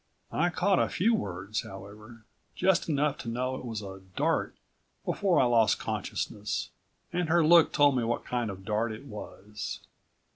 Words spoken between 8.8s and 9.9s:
it was.